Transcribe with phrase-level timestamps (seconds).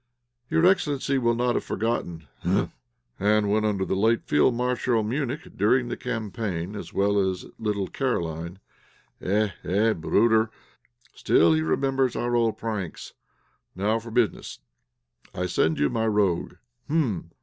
[0.49, 2.71] 'Your excellency will not have forgotten' Humph!
[3.19, 7.85] 'And when under the late Field Marshal Münich during the campaign, as well as little
[7.87, 8.57] Caroline'
[9.21, 9.51] Eh!
[9.63, 9.93] eh!
[9.93, 10.49] bruder!
[10.49, 13.13] So he still remembers our old pranks?
[13.75, 14.57] 'Now for business.
[15.35, 16.55] I send you my rogue'
[16.87, 17.29] Hum!